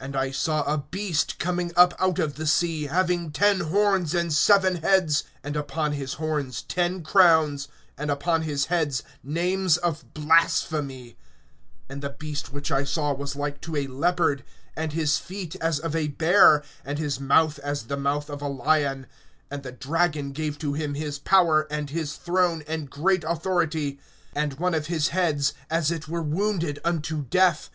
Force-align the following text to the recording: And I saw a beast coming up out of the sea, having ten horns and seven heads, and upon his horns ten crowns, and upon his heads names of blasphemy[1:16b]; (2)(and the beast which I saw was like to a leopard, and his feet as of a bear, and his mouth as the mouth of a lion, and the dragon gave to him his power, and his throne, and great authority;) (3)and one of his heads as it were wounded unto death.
And 0.00 0.16
I 0.16 0.32
saw 0.32 0.64
a 0.64 0.78
beast 0.78 1.38
coming 1.38 1.70
up 1.76 1.94
out 2.00 2.18
of 2.18 2.34
the 2.34 2.48
sea, 2.48 2.86
having 2.86 3.30
ten 3.30 3.60
horns 3.60 4.12
and 4.12 4.32
seven 4.32 4.82
heads, 4.82 5.22
and 5.44 5.54
upon 5.56 5.92
his 5.92 6.14
horns 6.14 6.62
ten 6.62 7.04
crowns, 7.04 7.68
and 7.96 8.10
upon 8.10 8.42
his 8.42 8.64
heads 8.64 9.04
names 9.22 9.76
of 9.76 10.04
blasphemy[1:16b]; 10.14 11.14
(2)(and 11.90 12.00
the 12.00 12.10
beast 12.10 12.52
which 12.52 12.72
I 12.72 12.82
saw 12.82 13.12
was 13.12 13.36
like 13.36 13.60
to 13.60 13.76
a 13.76 13.86
leopard, 13.86 14.42
and 14.74 14.92
his 14.94 15.16
feet 15.18 15.54
as 15.60 15.78
of 15.78 15.94
a 15.94 16.08
bear, 16.08 16.64
and 16.84 16.98
his 16.98 17.20
mouth 17.20 17.60
as 17.60 17.84
the 17.84 17.96
mouth 17.96 18.28
of 18.28 18.42
a 18.42 18.48
lion, 18.48 19.06
and 19.48 19.62
the 19.62 19.70
dragon 19.70 20.32
gave 20.32 20.58
to 20.58 20.72
him 20.72 20.94
his 20.94 21.20
power, 21.20 21.68
and 21.70 21.90
his 21.90 22.14
throne, 22.16 22.64
and 22.66 22.90
great 22.90 23.22
authority;) 23.22 24.00
(3)and 24.34 24.58
one 24.58 24.74
of 24.74 24.88
his 24.88 25.10
heads 25.14 25.54
as 25.70 25.92
it 25.92 26.08
were 26.08 26.20
wounded 26.20 26.80
unto 26.84 27.22
death. 27.22 27.70